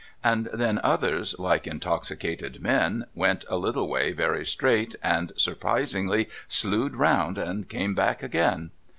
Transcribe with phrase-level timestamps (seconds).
[0.23, 6.95] And then others, like intoxicated men, went a little way very straight, and surprisingly slued
[6.95, 8.71] round and came back again.